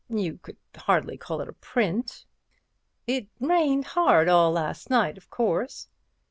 [0.09, 2.25] You could hardly call it a print."
[3.05, 5.89] "It rained hard all last night, of course."